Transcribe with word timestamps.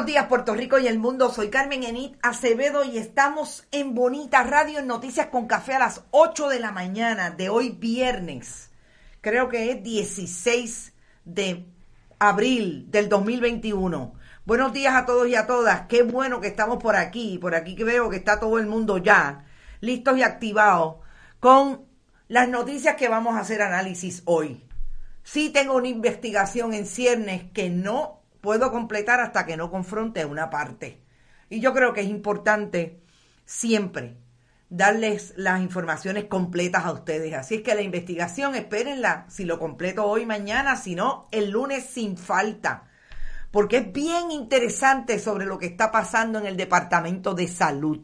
buenos 0.00 0.14
días 0.14 0.28
Puerto 0.28 0.54
Rico 0.54 0.78
y 0.78 0.86
el 0.86 0.98
mundo. 0.98 1.28
Soy 1.28 1.50
Carmen 1.50 1.84
Enit 1.84 2.16
Acevedo 2.22 2.84
y 2.84 2.96
estamos 2.96 3.66
en 3.70 3.94
Bonita 3.94 4.42
Radio 4.44 4.78
en 4.78 4.86
Noticias 4.86 5.26
con 5.26 5.46
Café 5.46 5.74
a 5.74 5.78
las 5.78 6.04
8 6.10 6.48
de 6.48 6.58
la 6.58 6.72
mañana 6.72 7.28
de 7.28 7.50
hoy 7.50 7.68
viernes. 7.68 8.70
Creo 9.20 9.50
que 9.50 9.70
es 9.70 9.82
16 9.82 10.94
de 11.26 11.66
abril 12.18 12.86
del 12.90 13.10
2021. 13.10 14.14
Buenos 14.46 14.72
días 14.72 14.94
a 14.94 15.04
todos 15.04 15.28
y 15.28 15.34
a 15.34 15.46
todas. 15.46 15.82
Qué 15.82 16.02
bueno 16.02 16.40
que 16.40 16.48
estamos 16.48 16.78
por 16.78 16.96
aquí. 16.96 17.36
Por 17.36 17.54
aquí 17.54 17.76
que 17.76 17.84
veo 17.84 18.08
que 18.08 18.16
está 18.16 18.40
todo 18.40 18.58
el 18.58 18.66
mundo 18.66 18.96
ya 18.96 19.44
listos 19.82 20.16
y 20.16 20.22
activados 20.22 20.96
con 21.40 21.84
las 22.26 22.48
noticias 22.48 22.96
que 22.96 23.10
vamos 23.10 23.36
a 23.36 23.40
hacer 23.40 23.60
análisis 23.60 24.22
hoy. 24.24 24.64
Sí 25.24 25.50
tengo 25.50 25.74
una 25.74 25.88
investigación 25.88 26.72
en 26.72 26.86
ciernes 26.86 27.52
que 27.52 27.68
no 27.68 28.19
puedo 28.40 28.70
completar 28.70 29.20
hasta 29.20 29.46
que 29.46 29.56
no 29.56 29.70
confronte 29.70 30.24
una 30.24 30.50
parte. 30.50 31.02
Y 31.48 31.60
yo 31.60 31.72
creo 31.72 31.92
que 31.92 32.02
es 32.02 32.08
importante 32.08 33.02
siempre 33.44 34.16
darles 34.68 35.34
las 35.36 35.60
informaciones 35.60 36.24
completas 36.26 36.84
a 36.84 36.92
ustedes. 36.92 37.34
Así 37.34 37.56
es 37.56 37.62
que 37.62 37.74
la 37.74 37.82
investigación, 37.82 38.54
espérenla, 38.54 39.26
si 39.28 39.44
lo 39.44 39.58
completo 39.58 40.04
hoy, 40.06 40.24
mañana, 40.26 40.76
si 40.76 40.94
no, 40.94 41.28
el 41.32 41.50
lunes 41.50 41.84
sin 41.84 42.16
falta. 42.16 42.84
Porque 43.50 43.78
es 43.78 43.92
bien 43.92 44.30
interesante 44.30 45.18
sobre 45.18 45.44
lo 45.44 45.58
que 45.58 45.66
está 45.66 45.90
pasando 45.90 46.38
en 46.38 46.46
el 46.46 46.56
Departamento 46.56 47.34
de 47.34 47.48
Salud. 47.48 48.00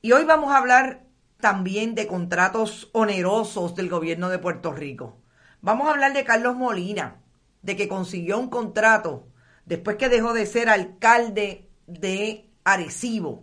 Y 0.00 0.12
hoy 0.12 0.24
vamos 0.24 0.50
a 0.50 0.56
hablar 0.56 1.04
también 1.38 1.94
de 1.94 2.06
contratos 2.06 2.88
onerosos 2.92 3.74
del 3.74 3.90
gobierno 3.90 4.30
de 4.30 4.38
Puerto 4.38 4.72
Rico. 4.72 5.20
Vamos 5.60 5.86
a 5.86 5.90
hablar 5.90 6.14
de 6.14 6.24
Carlos 6.24 6.56
Molina, 6.56 7.20
de 7.60 7.76
que 7.76 7.86
consiguió 7.86 8.38
un 8.38 8.48
contrato 8.48 9.28
después 9.64 9.96
que 9.96 10.08
dejó 10.08 10.32
de 10.32 10.46
ser 10.46 10.68
alcalde 10.68 11.68
de 11.86 12.50
Arecibo, 12.64 13.42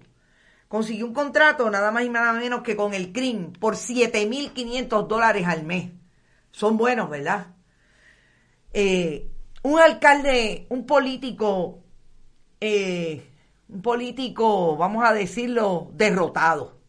consiguió 0.67 1.05
un 1.05 1.13
contrato 1.13 1.69
nada 1.69 1.91
más 1.91 2.03
y 2.03 2.09
nada 2.09 2.33
menos 2.33 2.61
que 2.61 2.75
con 2.75 2.93
el 2.93 3.11
CRIM 3.11 3.53
por 3.53 3.75
7.500 3.75 5.07
dólares 5.07 5.47
al 5.47 5.63
mes. 5.63 5.91
Son 6.51 6.77
buenos, 6.77 7.09
¿verdad? 7.09 7.47
Eh, 8.73 9.29
un 9.63 9.79
alcalde, 9.79 10.67
un 10.69 10.85
político, 10.85 11.83
eh, 12.61 13.25
un 13.67 13.81
político, 13.81 14.77
vamos 14.77 15.03
a 15.05 15.13
decirlo, 15.13 15.91
derrotado. 15.93 16.79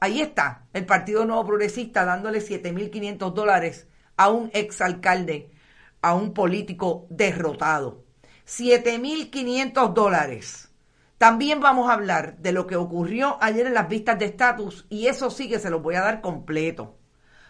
Ahí 0.00 0.20
está, 0.22 0.66
el 0.72 0.86
Partido 0.86 1.26
Nuevo 1.26 1.46
Progresista 1.46 2.04
dándole 2.04 2.40
7.500 2.40 3.32
dólares 3.34 3.86
a 4.16 4.30
un 4.30 4.50
exalcalde, 4.54 5.50
a 6.00 6.14
un 6.14 6.32
político 6.32 7.06
derrotado. 7.10 8.04
7.500 8.50 9.94
dólares. 9.94 10.70
También 11.18 11.60
vamos 11.60 11.88
a 11.88 11.92
hablar 11.92 12.36
de 12.38 12.50
lo 12.50 12.66
que 12.66 12.74
ocurrió 12.74 13.38
ayer 13.40 13.66
en 13.66 13.74
las 13.74 13.88
vistas 13.88 14.18
de 14.18 14.24
estatus 14.24 14.86
y 14.88 15.06
eso 15.06 15.30
sí 15.30 15.48
que 15.48 15.60
se 15.60 15.70
los 15.70 15.80
voy 15.80 15.94
a 15.94 16.00
dar 16.00 16.20
completo. 16.20 16.98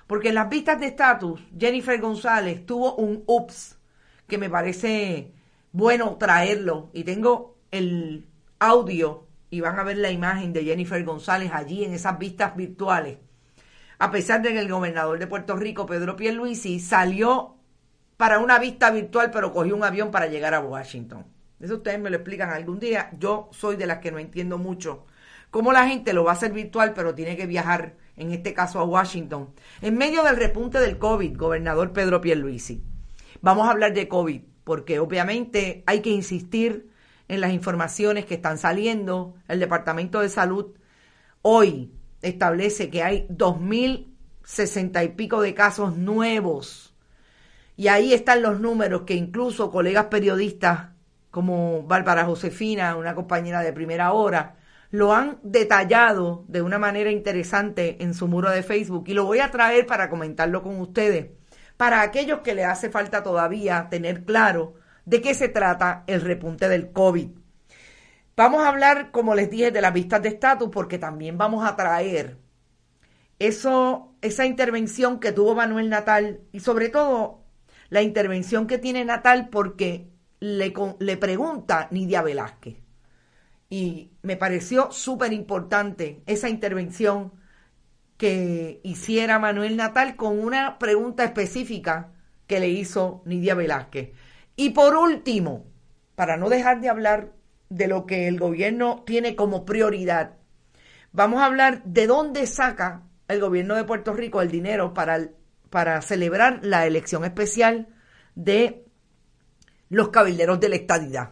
Porque 0.07 0.29
en 0.29 0.35
las 0.35 0.51
vistas 0.51 0.79
de 0.79 0.89
estatus, 0.89 1.41
Jennifer 1.59 1.99
González 1.99 2.67
tuvo 2.67 2.97
un 2.97 3.25
ups 3.27 3.79
que 4.27 4.37
me 4.37 4.51
parece 4.51 5.33
bueno 5.73 6.17
traerlo 6.19 6.91
y 6.93 7.05
tengo 7.05 7.57
el 7.71 8.27
audio 8.59 9.27
y 9.49 9.61
van 9.61 9.79
a 9.79 9.85
ver 9.85 9.97
la 9.97 10.11
imagen 10.11 10.53
de 10.53 10.65
Jennifer 10.65 11.03
González 11.03 11.51
allí 11.55 11.83
en 11.83 11.95
esas 11.95 12.19
vistas 12.19 12.55
virtuales. 12.57 13.19
A 13.99 14.11
pesar 14.11 14.43
de 14.43 14.53
que 14.53 14.59
el 14.59 14.71
gobernador 14.71 15.19
de 15.19 15.27
Puerto 15.27 15.57
Rico, 15.57 15.87
Pedro 15.87 16.15
Pierluisi, 16.15 16.79
salió 16.79 17.60
para 18.21 18.39
una 18.39 18.59
vista 18.59 18.91
virtual, 18.91 19.31
pero 19.31 19.51
cogió 19.51 19.75
un 19.75 19.83
avión 19.83 20.11
para 20.11 20.27
llegar 20.27 20.53
a 20.53 20.61
Washington. 20.61 21.25
Eso 21.59 21.77
ustedes 21.77 21.99
me 21.99 22.11
lo 22.11 22.17
explican 22.17 22.51
algún 22.51 22.79
día. 22.79 23.09
Yo 23.19 23.49
soy 23.51 23.77
de 23.77 23.87
las 23.87 24.01
que 24.01 24.13
no 24.13 24.19
entiendo 24.19 24.59
mucho 24.59 25.07
cómo 25.51 25.73
la 25.73 25.89
gente 25.89 26.13
lo 26.13 26.23
va 26.23 26.33
a 26.33 26.35
hacer 26.35 26.53
virtual, 26.53 26.93
pero 26.93 27.15
tiene 27.15 27.35
que 27.35 27.47
viajar, 27.47 27.97
en 28.19 28.31
este 28.31 28.53
caso 28.53 28.79
a 28.79 28.85
Washington, 28.85 29.55
en 29.81 29.97
medio 29.97 30.23
del 30.23 30.37
repunte 30.37 30.81
del 30.81 30.99
COVID, 30.99 31.35
gobernador 31.35 31.95
Pedro 31.95 32.21
Pierluisi. 32.21 32.85
Vamos 33.41 33.67
a 33.67 33.71
hablar 33.71 33.95
de 33.95 34.07
COVID, 34.07 34.43
porque 34.65 34.99
obviamente 34.99 35.83
hay 35.87 36.01
que 36.01 36.11
insistir 36.11 36.91
en 37.27 37.41
las 37.41 37.55
informaciones 37.55 38.27
que 38.27 38.35
están 38.35 38.59
saliendo. 38.59 39.35
El 39.49 39.61
Departamento 39.61 40.21
de 40.21 40.29
Salud 40.29 40.75
hoy 41.41 41.91
establece 42.21 42.91
que 42.91 43.03
hay 43.03 43.27
2.060 43.31 45.07
y 45.07 45.09
pico 45.09 45.41
de 45.41 45.55
casos 45.55 45.97
nuevos 45.97 46.90
y 47.81 47.89
ahí 47.89 48.13
están 48.13 48.43
los 48.43 48.61
números 48.61 49.05
que 49.07 49.15
incluso 49.15 49.71
colegas 49.71 50.09
periodistas 50.11 50.91
como 51.31 51.83
Bárbara 51.85 52.27
Josefina, 52.27 52.95
una 52.95 53.15
compañera 53.15 53.63
de 53.63 53.73
primera 53.73 54.13
hora, 54.13 54.57
lo 54.91 55.15
han 55.15 55.39
detallado 55.43 56.45
de 56.47 56.61
una 56.61 56.79
manera 56.79 57.11
interesante 57.11 58.03
en 58.03 58.13
su 58.13 58.29
muro 58.29 58.51
de 58.51 58.63
Facebook 58.63 59.05
y 59.07 59.15
lo 59.15 59.25
voy 59.25 59.39
a 59.39 59.51
traer 59.51 59.87
para 59.87 60.11
comentarlo 60.11 60.63
con 60.63 60.79
ustedes, 60.79 61.31
para 61.79 62.03
aquellos 62.03 62.41
que 62.41 62.55
le 62.55 62.67
hace 62.67 62.91
falta 62.91 63.23
todavía 63.23 63.89
tener 63.89 64.27
claro 64.27 64.75
de 65.07 65.23
qué 65.23 65.33
se 65.33 65.49
trata 65.49 66.05
el 66.07 66.21
repunte 66.21 66.69
del 66.69 66.93
COVID. 66.93 67.31
Vamos 68.37 68.63
a 68.63 68.69
hablar, 68.69 69.11
como 69.11 69.35
les 69.35 69.49
dije, 69.49 69.71
de 69.71 69.81
las 69.81 69.95
vistas 69.95 70.21
de 70.21 70.29
estatus 70.29 70.69
porque 70.71 70.99
también 70.99 71.39
vamos 71.39 71.67
a 71.67 71.77
traer 71.77 72.37
eso, 73.39 74.13
esa 74.21 74.45
intervención 74.45 75.19
que 75.19 75.33
tuvo 75.33 75.55
Manuel 75.55 75.89
Natal 75.89 76.43
y 76.53 76.61
sobre 76.61 76.91
todo 76.91 77.40
la 77.91 78.03
intervención 78.03 78.67
que 78.67 78.79
tiene 78.79 79.05
Natal 79.05 79.49
porque 79.51 80.09
le, 80.39 80.73
le 80.99 81.17
pregunta 81.17 81.89
Nidia 81.91 82.23
Velázquez. 82.23 82.77
Y 83.69 84.13
me 84.23 84.37
pareció 84.37 84.91
súper 84.91 85.33
importante 85.33 86.23
esa 86.27 86.49
intervención 86.49 87.33
que 88.17 88.81
hiciera 88.83 89.39
Manuel 89.39 89.77
Natal 89.77 90.17
con 90.17 90.39
una 90.39 90.79
pregunta 90.79 91.25
específica 91.25 92.13
que 92.47 92.61
le 92.61 92.69
hizo 92.69 93.23
Nidia 93.27 93.55
Velázquez. 93.55 94.11
Y 94.57 94.71
por 94.71 94.97
último, 94.97 95.67
para 96.15 96.37
no 96.37 96.49
dejar 96.49 96.81
de 96.81 96.89
hablar 96.89 97.33
de 97.69 97.87
lo 97.87 98.07
que 98.07 98.29
el 98.29 98.39
gobierno 98.39 99.05
tiene 99.07 99.37
como 99.37 99.65
prioridad, 99.65 100.37
vamos 101.13 101.41
a 101.41 101.47
hablar 101.47 101.83
de 101.85 102.07
dónde 102.07 102.47
saca 102.47 103.03
el 103.29 103.41
gobierno 103.41 103.77
de 103.77 103.85
Puerto 103.85 104.13
Rico 104.13 104.43
el 104.43 104.51
dinero 104.51 104.93
para 104.93 105.17
el 105.17 105.31
para 105.71 106.03
celebrar 106.03 106.61
la 106.63 106.87
elección 106.87 107.25
especial 107.25 107.89
de 108.35 108.85
los 109.89 110.09
cabilderos 110.09 110.61
de 110.61 110.69
la 110.69 110.77
estadidad. 110.77 111.31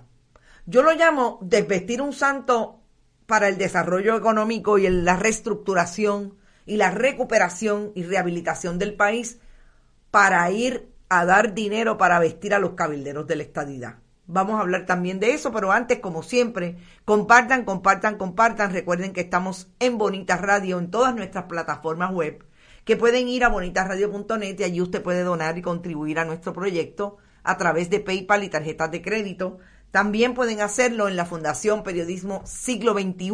Yo 0.66 0.82
lo 0.82 0.92
llamo 0.92 1.38
desvestir 1.42 2.00
un 2.00 2.12
santo 2.12 2.80
para 3.26 3.48
el 3.48 3.58
desarrollo 3.58 4.16
económico 4.16 4.78
y 4.78 4.88
la 4.88 5.16
reestructuración 5.16 6.36
y 6.66 6.76
la 6.76 6.90
recuperación 6.90 7.92
y 7.94 8.04
rehabilitación 8.04 8.78
del 8.78 8.94
país 8.94 9.38
para 10.10 10.50
ir 10.50 10.88
a 11.08 11.24
dar 11.24 11.54
dinero 11.54 11.98
para 11.98 12.18
vestir 12.18 12.54
a 12.54 12.58
los 12.58 12.72
cabilderos 12.72 13.26
de 13.26 13.36
la 13.36 13.42
estadidad. 13.42 13.96
Vamos 14.26 14.58
a 14.58 14.60
hablar 14.60 14.84
también 14.84 15.20
de 15.20 15.32
eso, 15.32 15.52
pero 15.52 15.72
antes, 15.72 16.00
como 16.00 16.22
siempre, 16.22 16.76
compartan, 17.06 17.64
compartan, 17.64 18.18
compartan. 18.18 18.72
Recuerden 18.72 19.14
que 19.14 19.22
estamos 19.22 19.68
en 19.80 19.96
Bonita 19.96 20.36
Radio 20.36 20.78
en 20.78 20.90
todas 20.90 21.14
nuestras 21.14 21.44
plataformas 21.44 22.12
web 22.12 22.44
que 22.84 22.96
pueden 22.96 23.28
ir 23.28 23.44
a 23.44 23.48
bonitasradio.net 23.48 24.58
y 24.58 24.64
allí 24.64 24.80
usted 24.80 25.02
puede 25.02 25.22
donar 25.22 25.58
y 25.58 25.62
contribuir 25.62 26.18
a 26.18 26.24
nuestro 26.24 26.52
proyecto 26.52 27.18
a 27.42 27.56
través 27.56 27.90
de 27.90 28.00
PayPal 28.00 28.44
y 28.44 28.48
tarjetas 28.48 28.90
de 28.90 29.02
crédito. 29.02 29.58
También 29.90 30.34
pueden 30.34 30.60
hacerlo 30.60 31.08
en 31.08 31.16
la 31.16 31.24
Fundación 31.24 31.82
Periodismo 31.82 32.42
Siglo 32.44 32.92
XXI, 32.92 33.30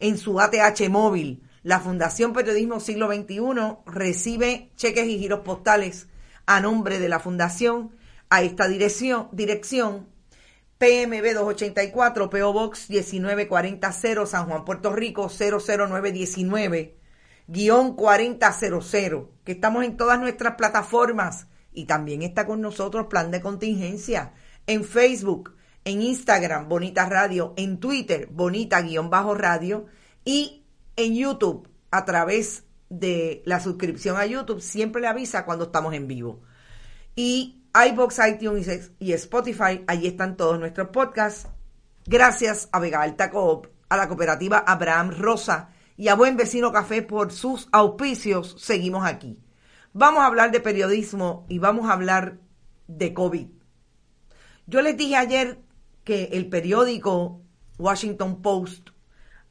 en 0.00 0.18
su 0.18 0.40
ATH 0.40 0.88
móvil. 0.90 1.42
La 1.62 1.80
Fundación 1.80 2.32
Periodismo 2.32 2.80
Siglo 2.80 3.12
XXI 3.12 3.76
recibe 3.86 4.72
cheques 4.76 5.06
y 5.06 5.18
giros 5.18 5.40
postales 5.40 6.08
a 6.46 6.60
nombre 6.60 6.98
de 6.98 7.08
la 7.08 7.20
Fundación 7.20 7.94
a 8.28 8.42
esta 8.42 8.66
dirección, 8.66 9.28
dirección 9.32 10.08
PMB 10.78 11.34
284, 11.34 12.30
PO 12.30 12.52
Box 12.52 12.90
1940 12.90 13.92
San 14.26 14.46
Juan, 14.48 14.64
Puerto 14.64 14.92
Rico 14.92 15.28
00919 15.28 17.01
guion 17.46 17.94
4000, 17.94 19.28
que 19.44 19.52
estamos 19.52 19.84
en 19.84 19.96
todas 19.96 20.18
nuestras 20.18 20.54
plataformas 20.56 21.46
y 21.72 21.86
también 21.86 22.22
está 22.22 22.46
con 22.46 22.60
nosotros 22.60 23.06
Plan 23.06 23.30
de 23.30 23.40
Contingencia 23.40 24.32
en 24.66 24.84
Facebook, 24.84 25.56
en 25.84 26.02
Instagram, 26.02 26.68
Bonita 26.68 27.08
Radio, 27.08 27.54
en 27.56 27.78
Twitter, 27.78 28.28
Bonita-Radio 28.30 29.86
y 30.24 30.64
en 30.96 31.14
YouTube 31.14 31.68
a 31.90 32.04
través 32.04 32.64
de 32.88 33.42
la 33.46 33.60
suscripción 33.60 34.16
a 34.16 34.26
YouTube. 34.26 34.60
Siempre 34.60 35.02
le 35.02 35.08
avisa 35.08 35.44
cuando 35.44 35.64
estamos 35.66 35.94
en 35.94 36.06
vivo. 36.06 36.42
Y 37.16 37.62
iBox, 37.74 38.20
iTunes 38.28 38.92
y 38.98 39.12
Spotify, 39.12 39.82
allí 39.86 40.06
están 40.06 40.36
todos 40.36 40.58
nuestros 40.58 40.88
podcasts. 40.88 41.48
Gracias 42.06 42.68
a 42.72 42.80
Vega 42.80 43.02
Alta 43.02 43.30
Coop, 43.30 43.66
a 43.88 43.96
la 43.96 44.08
cooperativa 44.08 44.58
Abraham 44.58 45.10
Rosa 45.10 45.70
y 45.96 46.08
a 46.08 46.14
Buen 46.14 46.36
Vecino 46.36 46.72
Café 46.72 47.02
por 47.02 47.32
sus 47.32 47.68
auspicios, 47.72 48.56
seguimos 48.58 49.06
aquí. 49.06 49.38
Vamos 49.92 50.20
a 50.20 50.26
hablar 50.26 50.50
de 50.50 50.60
periodismo 50.60 51.46
y 51.48 51.58
vamos 51.58 51.88
a 51.88 51.92
hablar 51.92 52.38
de 52.86 53.12
COVID. 53.12 53.48
Yo 54.66 54.82
les 54.82 54.96
dije 54.96 55.16
ayer 55.16 55.58
que 56.04 56.30
el 56.32 56.48
periódico 56.48 57.42
Washington 57.78 58.42
Post 58.42 58.90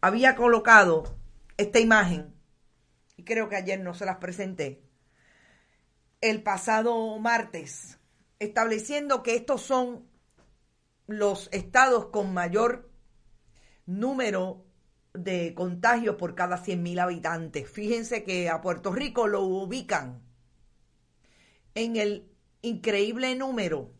había 0.02 0.36
colocado 0.36 1.16
esta 1.58 1.80
imagen, 1.80 2.34
y 3.18 3.24
creo 3.24 3.50
que 3.50 3.56
ayer 3.56 3.80
no 3.80 3.94
se 3.94 4.06
las 4.06 4.18
presenté, 4.18 4.82
el 6.22 6.42
pasado 6.42 7.18
martes, 7.20 8.00
estableciendo 8.40 9.22
que 9.22 9.36
estos 9.36 9.62
son 9.62 10.08
los 11.08 11.50
estados 11.52 12.08
con 12.08 12.34
mayor 12.34 12.90
número 13.86 14.66
de 15.14 15.54
contagios 15.54 16.16
por 16.16 16.36
cada 16.36 16.58
100.000 16.58 17.02
habitantes. 17.02 17.70
Fíjense 17.70 18.24
que 18.24 18.50
a 18.50 18.62
Puerto 18.62 18.92
Rico 18.92 19.28
lo 19.28 19.42
ubican 19.42 20.22
en 21.76 21.96
el 21.96 22.32
increíble 22.62 23.36
número 23.36 23.92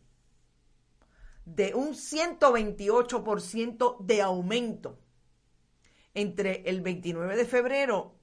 de 1.46 1.74
un 1.74 1.90
128% 1.90 3.98
de 4.00 4.22
aumento 4.22 5.00
entre 6.14 6.62
el 6.70 6.82
29 6.82 7.38
de 7.38 7.46
febrero 7.46 8.16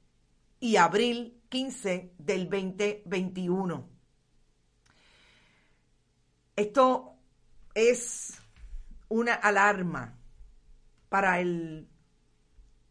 y 0.61 0.77
abril 0.77 1.41
15 1.49 2.13
del 2.19 2.49
2021. 2.49 3.89
Esto 6.57 7.15
es 7.75 8.39
una 9.09 9.35
alarma 9.35 10.19
para 11.09 11.41
el 11.41 11.89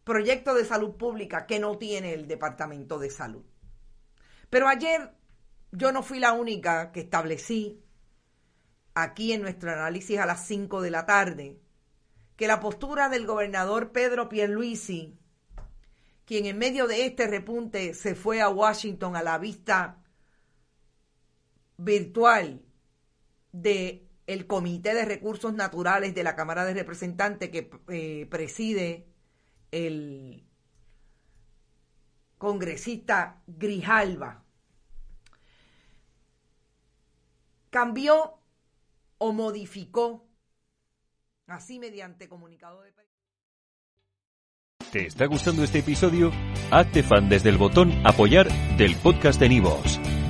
proyecto 0.08 0.54
de 0.54 0.64
salud 0.64 0.96
pública 0.96 1.46
que 1.46 1.60
no 1.60 1.78
tiene 1.78 2.14
el 2.14 2.26
Departamento 2.26 2.98
de 2.98 3.10
Salud. 3.10 3.44
Pero 4.50 4.66
ayer 4.66 5.12
yo 5.70 5.92
no 5.92 6.02
fui 6.02 6.18
la 6.18 6.32
única 6.32 6.90
que 6.90 7.00
establecí 7.00 7.84
aquí 8.94 9.32
en 9.32 9.42
nuestro 9.42 9.70
análisis 9.70 10.18
a 10.18 10.26
las 10.26 10.46
5 10.46 10.80
de 10.80 10.90
la 10.90 11.06
tarde 11.06 11.60
que 12.36 12.48
la 12.48 12.58
postura 12.58 13.08
del 13.08 13.26
gobernador 13.26 13.92
Pedro 13.92 14.28
Pierluisi, 14.28 15.18
quien 16.24 16.46
en 16.46 16.56
medio 16.56 16.86
de 16.86 17.04
este 17.04 17.26
repunte 17.26 17.92
se 17.92 18.14
fue 18.14 18.40
a 18.40 18.48
Washington 18.48 19.14
a 19.14 19.22
la 19.22 19.38
vista 19.38 20.02
virtual 21.76 22.62
de 23.52 24.08
el 24.26 24.46
Comité 24.46 24.94
de 24.94 25.04
Recursos 25.04 25.52
Naturales 25.52 26.14
de 26.14 26.22
la 26.22 26.36
Cámara 26.36 26.64
de 26.64 26.74
Representantes 26.74 27.50
que 27.50 27.70
eh, 27.88 28.26
preside 28.30 29.08
el 29.70 30.44
congresista 32.38 33.42
Grijalva, 33.46 34.44
cambió 37.70 38.38
o 39.18 39.32
modificó 39.32 40.26
así 41.46 41.78
mediante 41.78 42.28
comunicado 42.28 42.82
de 42.82 42.92
¿Te 44.92 45.06
está 45.06 45.26
gustando 45.26 45.62
este 45.64 45.80
episodio? 45.80 46.32
Hazte 46.70 47.02
fan 47.02 47.28
desde 47.28 47.50
el 47.50 47.58
botón 47.58 47.92
apoyar 48.06 48.48
del 48.78 48.96
podcast 48.96 49.38
de 49.38 49.50
Nivos. 49.50 49.97